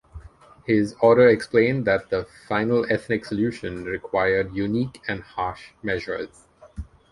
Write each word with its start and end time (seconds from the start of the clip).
His 0.65 0.95
order 0.99 1.29
explained 1.29 1.85
that 1.85 2.09
the 2.09 2.25
"final 2.47 2.91
ethnic 2.91 3.23
solution" 3.23 3.85
required 3.85 4.51
unique 4.51 4.99
and 5.07 5.21
harsh 5.21 5.73
measures. 5.83 6.47